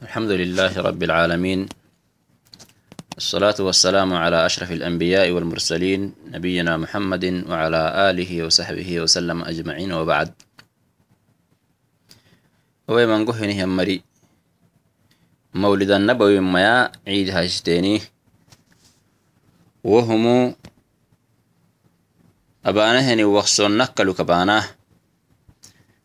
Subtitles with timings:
[0.00, 1.68] الحمد لله رب العالمين.
[3.20, 10.32] الصلاة والسلام على أشرف الأنبياء والمرسلين نبينا محمد وعلى آله وصحبه وسلم أجمعين وبعد.
[12.88, 14.02] ومن قهنه مري
[15.54, 18.00] مولد النبوي ميا عيد هاشتيني
[19.84, 20.54] وهم
[22.64, 24.64] أبانهني وخصون نكلو كباناه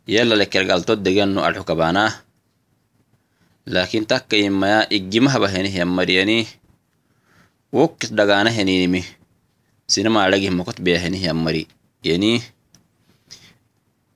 [0.07, 2.24] يلا لك القلتو دقنو ألحو كباناه
[3.67, 6.45] لكن takka immaya iggimaha henih yammariyani
[7.73, 9.01] wokis dhagaana heninimi
[9.89, 11.65] sinamaadhagih makot beya henih yammari
[12.05, 12.45] yani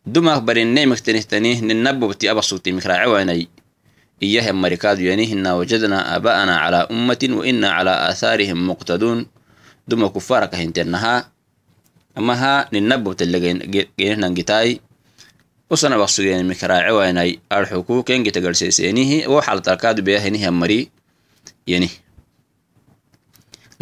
[0.05, 3.49] dumak barinne miktenihtani ninabobti abasuti mikraacewanay
[4.21, 9.25] iyah yammari kaadu yani hina wajadna aba'ana cala ummatin wa ina cala aathaarihim muqtaduun
[9.89, 11.25] duma kufaraka hintenaha
[12.13, 14.29] amaha ninabobtelegenihnan
[15.73, 20.79] usana waqsigeeni mikaraacewaynay ar xukuuqengi tagarseeseenihii wo xaltarkaad beyahenihiamari
[21.71, 21.89] yeni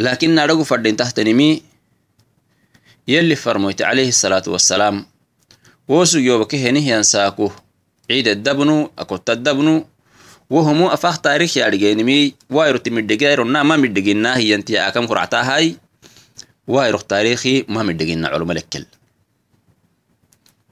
[0.03, 1.49] laakin nadhagu fadhintahtanimi
[3.13, 4.97] yalli farmoyte calayhi asalaatu wassalaam
[5.89, 7.47] wo sugyoobake henihiyan saaku
[8.07, 9.73] ciideddabnu akottaddabnu
[10.53, 12.17] wo homu afah taarikhi adhigeenimi
[12.57, 15.65] wayroti midhigayronna ma midhiginnaa hiyantiya akam kuractaahay
[16.75, 18.85] wayrok taarikhi ma midhiginna colomalekkel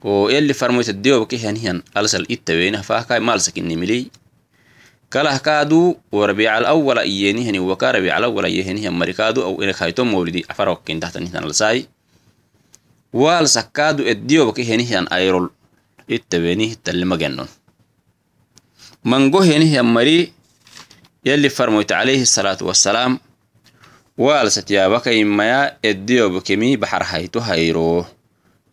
[0.02, 4.10] lekkel ويلي فرموت الديوب كهنهن ألسل إتوين فاكا مالسكني
[5.12, 10.84] كله كادو وربيع الأول إينهن وكا ربيع الأول إيهنهن مريكادو أو إنك هايتم مولدي أفرق
[10.84, 11.86] كين تحت نهن الساي
[13.12, 15.50] والسكادو الديوب كهنهن أيرول
[16.10, 17.46] إتوينه تلما جنون
[19.04, 20.32] منغو هنهن مري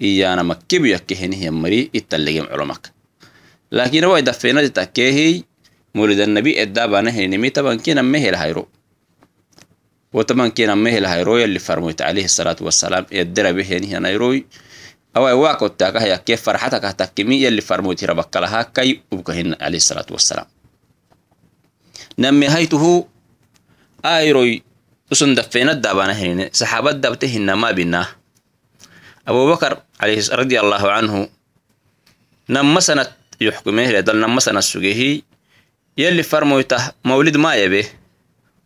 [0.04, 2.84] iyana makkebu yakkehenihiyanmari ittalegem colomak
[3.72, 5.28] lakin awai dafenati takkehi
[5.96, 8.68] molidannabi eddaabanahenimi tabankiname helhayro
[10.14, 14.46] وطبعا هيرو يلي فرموت عليه الصلاة والسلام يدرى به هنا يروي
[15.18, 20.46] أو واقع تاكا كيف فرحتك تكمي يلي فرموت ربك لها كي وبكهن عليه الصلاة والسلام.
[22.20, 23.08] نمي هيته
[24.06, 24.64] آيروي.
[25.12, 28.08] أسن دفين الدابانة صحابة دبتهن ما بيناه
[29.26, 31.22] abubakar radi allaahu canhu
[32.50, 33.06] nammasana
[33.40, 35.24] yuxkumehe dalnammasana sugehi
[35.98, 37.88] yalli farmoytah mawlid maayabe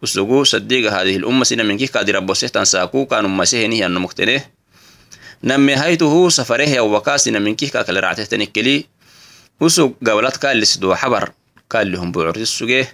[0.01, 4.41] usugu sadiga hadihi lumma sina minki kadirabose tan saaku kanumasehenih yanomukteneh
[5.43, 7.71] namehaytuhu safareh awwaka sina minki
[9.59, 11.33] usug gablad kaalisdoo xabar
[11.67, 12.85] kaalihumbucurti sugeh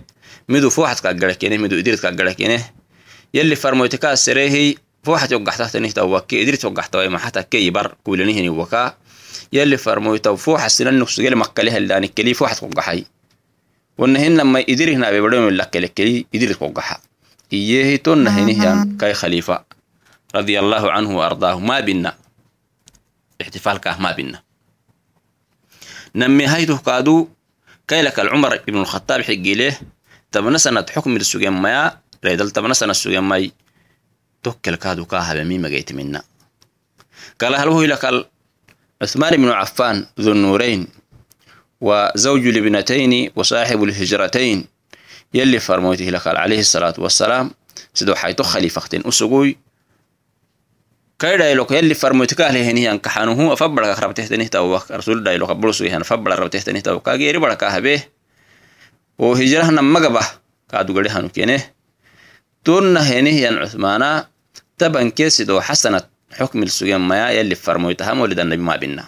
[0.47, 2.57] midu fooxad kaggarakene midu idirid kaggarakene
[3.33, 8.97] yalli farmoyte kaaserehi فوحت وقحتها توكي إدري وقحتها ما حتى كي بر كولنيه وكا
[9.53, 13.05] يلي فرمويتا فوح السنن نفس قال مكلها اللي كلي فوحت وقحي
[13.97, 16.99] ونهن لما إدري هنا بيبرم لك كلي إدري وقحا
[17.53, 19.63] إيه تون هنيه كاي خليفة
[20.35, 21.59] رضي الله عنه وأرضاه.
[21.59, 22.15] ما بينا
[23.41, 24.41] احتفال كاه ما بينا
[26.15, 27.27] نمي هيته كادو
[27.87, 29.77] كاي لك العمر ابن الخطاب حقي له
[30.31, 31.99] تبنا سنة حكم السجن مايا.
[32.25, 33.51] ريدل تبنا سنة السجن ماي.
[37.43, 38.25] هل هو لك
[39.01, 40.87] عثمان بن عفان ذو النورين
[41.81, 44.65] وزوج الابنتين وصاحب الهجرتين
[45.33, 47.51] يلي فرموته لك عليه الصلاة والسلام
[47.93, 49.57] سدو حيتو خليفتين أسقوي
[51.19, 55.89] كاي يلوك يلي فرموتك أهله هني أن كحانه أفبرك أخربته تنه توك رسول دايلوك بلسوي
[55.89, 58.03] هنا فبرك ربته تنه توك كاجيري بركة به
[59.17, 60.21] وهجرة نمجبه
[60.71, 61.63] كادو هنو كينه
[62.63, 64.32] تون هني ين عثمانا
[64.77, 66.01] تبن كيسدو حسنة
[66.31, 69.05] حكم السجن ما يلي فرمويتها مولد النبي ما بينا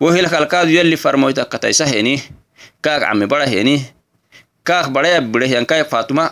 [0.00, 2.20] وهي لك الكاد يلي فرمويتها كتايسة هني
[2.82, 3.82] كاك عمي برا هني
[4.64, 6.30] كاك برا بره ين كاك فاطمة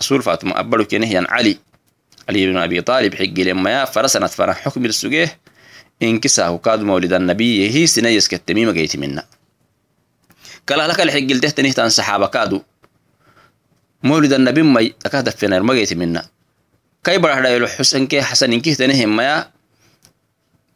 [0.00, 1.58] رسول فاطمة أبلو كينه ين علي.
[2.28, 5.28] علي بن أبي طالب حق لما يا فرسنة فرح حكم السجن
[6.02, 9.24] إن كساه كاد مولد النبي هي سنيس كالتميمة جيت منا.
[10.68, 12.62] كلا لك الحق التهتني تان صحابة كادو
[14.02, 16.26] مولد النبي ما أكاد فينا ما جيت منا.
[17.04, 19.50] كي برا يلو حسن كي حسن إنكي تنهم ما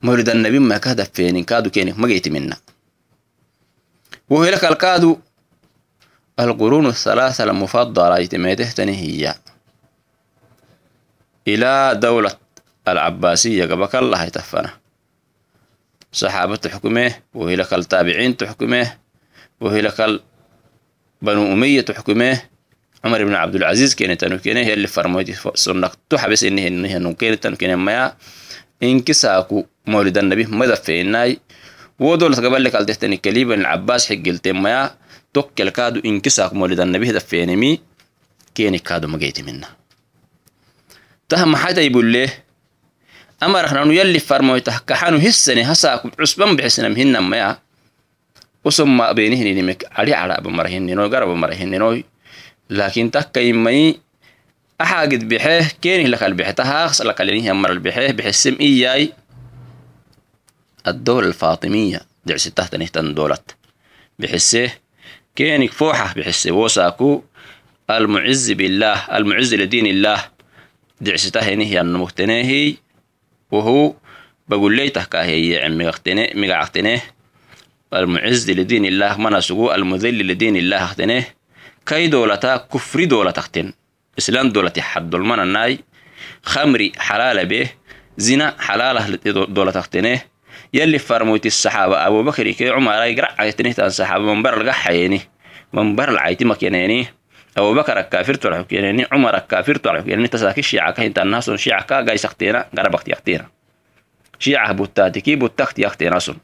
[0.02, 2.56] مولد النبي ما كهد فين كادو كيني ما جيت منا.
[4.30, 5.18] وهي لك الكادو
[6.40, 9.34] القرون الثلاثة المفضلة يتميته هي
[11.48, 12.36] إلى دولة
[12.88, 14.70] العباسية قبك الله يتفنا
[16.12, 18.96] صحابة تحكمه وهي لك التابعين تحكمه
[19.60, 20.22] وهي لك
[21.22, 22.42] بنو أمية تحكمه
[23.04, 27.12] عمر بن عبد العزيز كان تنو كان هي اللي فرموتي سنة تحبس إنه إنه إنه
[27.12, 28.14] كان تنو كان ما
[28.82, 31.38] إن كساكو مولد النبي ماذا في الناي
[31.98, 34.90] ودول قبل لك التهتني كليب بن العباس حق التم ما
[35.32, 37.80] tokkelkaadu inkisaak molidannabihda feenemi
[38.54, 39.66] keenikaadu mageytimina
[41.28, 42.28] tah maxaytai bulle
[43.40, 47.56] amaraknanu yalli farmoytah kaxanu hissane hasaaku cusban bixisnam hinamaya
[48.64, 52.04] usumma benihininimek adi cadaba marahininoy
[52.72, 54.00] garaba marahininoy laakin takkaimai
[54.78, 59.12] axaagid bixe keenih lakal bixe tahaaqs lakalinihian maral bixe bixisem iyay
[60.86, 62.00] الدولة الفاطمية.
[62.26, 63.56] دعسي تحت نهتن دولت.
[64.18, 64.70] بحسه
[65.36, 66.14] كينك فوحة.
[66.16, 67.22] بحسه وساكو
[67.90, 69.16] المعز بالله.
[69.16, 70.24] المعز لدين الله.
[71.00, 72.74] دعسي تهنه النمختنه
[73.50, 73.94] وهو
[74.48, 75.76] بقول لي تحكاهي يعني
[76.34, 77.00] مقاعتنه
[77.94, 79.18] المعز لدين الله.
[79.18, 81.24] من سقو المذل لدين الله اختنه.
[81.86, 83.72] كي دولتا كفر دولة اختن
[84.18, 85.78] إسلام دولة حد المن الناي
[86.42, 87.70] خمري حلال به
[88.16, 89.18] زنا حلال
[89.54, 90.20] دولة اختنه
[90.74, 95.20] يلي فرموت الصحابة أبو بكر كي عمر يقرأ عيتني تان صحابة من بر القحيني
[95.72, 97.06] من بر العيتي مكينيني
[97.56, 99.06] أبو بكر الكافر تلعب كينيني.
[99.12, 100.28] عمر الكافر تلعب كينيني.
[100.28, 103.46] تساكي الشيعة كهين الناس شيعة كا جاي سختينا قربك يختينا
[104.38, 106.36] شيعة بوتاتي كي بوتاكت يختينا سن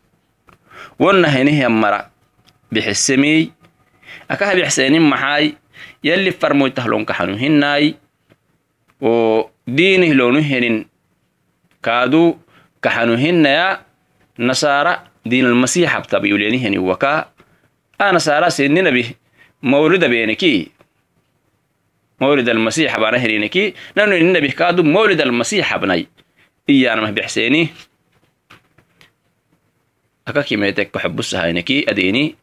[0.99, 2.11] وأنا هيني هي مرة
[2.73, 3.53] بحسمي
[4.29, 5.55] aka habixseenin maxay
[6.03, 7.95] yalli farmoytahlonkaxanu hinay
[9.03, 10.87] oo diinih loonu henin
[11.81, 12.39] kaadu
[12.81, 13.85] kaxanu hinaya
[14.39, 14.93] nasaara
[15.31, 17.31] diinalmasiixabtabayuleniheni waka
[17.99, 19.15] a nasaara seninabih
[19.63, 20.73] mawlida beeneki
[22.21, 26.07] mawlid almasiixa baana herineki nanu ininabih kaadu mawlid almasiixabnay
[26.69, 27.71] iyaanamah bexseeni
[30.27, 32.37] aka kimeetekka xubusahayneki adeeni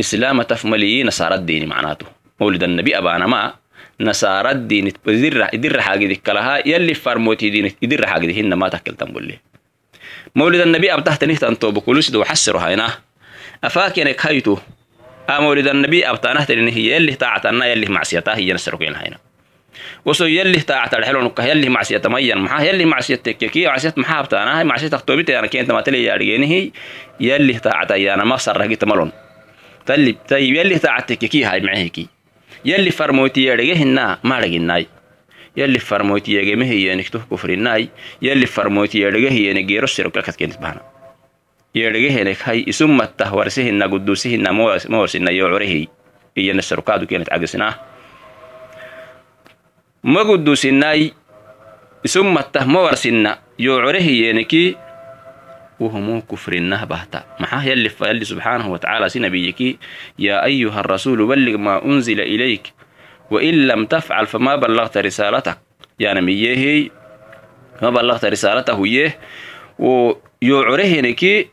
[0.00, 2.06] إسلام تفملي نصارى الدين معناته.
[2.40, 3.54] مولد النبي أبانا ما
[4.00, 8.94] نصارى الدين يدر يدر حاجة ذيك لها يلي فرموتي دين يدر حاجة هن ما تكل
[8.94, 9.38] تنبولي.
[10.34, 12.88] مولد النبي أب تحت نهت أنتو بكلوس دو حسر هاينا.
[13.64, 14.58] أفاكينك هايتو.
[15.30, 19.18] أ مولد النبي أب تانه ترين هي يلي طاعتنا يلي معصيتها هي نسرقين هاينا.
[20.04, 24.58] وسو يلي طاعت الحلو نك يلي معصية مين محا يلي معصية تككي معصية محا بتانا
[24.58, 26.70] هاي معصية تكتوبت أنا كنت ما تلي هي
[27.20, 29.12] يلي طاعت أنا ما رقيت ملون.
[29.84, 32.08] talibtay yali tactekekihaymaeheki
[32.64, 34.84] yali farmoytiyedhegehinaa madhaginnay
[35.56, 37.86] yali farmoytiyegemehiyeniktuh kufrinnay
[38.20, 40.80] yali farmoytiyedhegehiyene geero sirokakadkenitbahna
[41.74, 44.52] yedhegehenek hay isummattah warsihina guduusihina
[44.88, 45.86] moosina yoocurehiy
[46.36, 47.74] iyana sarukaadu kenit cagisnaa
[50.02, 51.10] ma guduusinnay
[52.04, 53.38] isummattah ma warsinna
[55.82, 59.78] وهم كفر النه بهتا محاه يلي يلي سبحانه وتعالى سنبيك
[60.18, 62.72] يا أيها الرسول بلغ ما أنزل إليك
[63.30, 65.58] وإن لم تفعل فما بلغت رسالتك.
[65.98, 66.90] يعني ميه
[67.82, 69.18] ما بلغت رسالته يه
[69.78, 71.48] ويعره نكي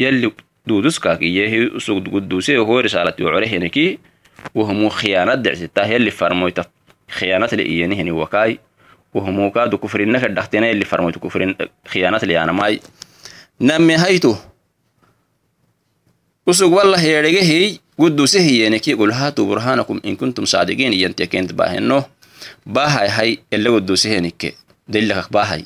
[0.00, 0.32] يلي
[0.66, 3.98] دودسكاك يه سوق قدوسي هو رسالة يعره نكي
[4.54, 6.58] وهم خيانة دعسته يلي فرمويت
[7.10, 8.58] خيانة لإياني هني وكاي
[9.14, 11.54] وهم كادو كفر النك الدختنا يلي فرمويت كفر
[11.86, 12.78] خيانة لي أنا
[13.62, 14.34] namehaytu
[16.46, 22.02] usug wallah yeregehiy guddusehiyeneki gulhatu burhanakum in kuntum saadiqin iyantekent baaheno
[22.66, 24.58] bahay hay ele guddusehenike
[24.90, 25.62] dalilakak bahay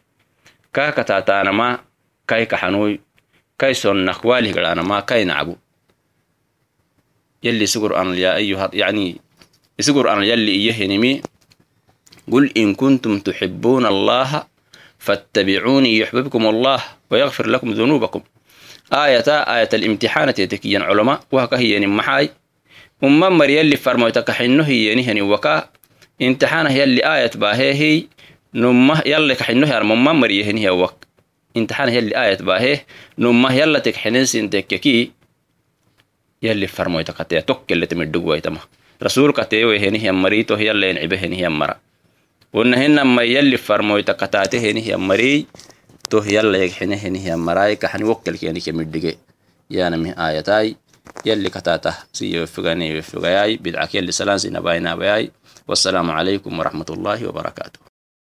[0.71, 1.83] kakatatanama
[2.25, 3.03] kai kaxanuy
[3.59, 5.59] kai sonnak walih garanama kai nacbu
[7.45, 9.21] يلي سقر أنا يا أيها يعني
[9.79, 11.21] سقر أنا يلي إيهنمي
[12.31, 14.43] قل إن كنتم تحبون الله
[14.99, 18.21] فاتبعوني يحببكم الله ويغفر لكم ذنوبكم.
[18.93, 21.19] آية آية الامتحان تتكين علماء.
[21.31, 22.29] وهكا هي محاي.
[23.03, 25.69] أمم مر يلي فرموتك حنو هي نهني وكا.
[26.21, 28.03] امتحان هي اللي آية باهي هي.
[28.53, 30.95] نمه يلي كحنو هي أمم مر يهني وك.
[31.57, 32.79] امتحان هي اللي آية باهي.
[33.19, 35.11] نمه يلا تكحنن سنتككي
[36.43, 38.59] يلي فرموتك تي توك اللي تمدقوا ويتما
[39.03, 41.75] رسول كتي وهني هي مريتو هي اللي ينعبه هي مرة.
[42.55, 45.45] ونهن ما يلي فرموتك تاتي هي مري
[46.11, 49.17] to yalla yeg xine hinihiya maraay kaxani wokkelkeni kemidhige
[49.69, 50.75] yanami ayatay
[51.25, 55.31] يلي كتاته سي وفقاني وفقاياي بدعك يلي سلام سينا باينا باياي
[55.67, 57.94] والسلام عليكم ورحمة الله وبركاته.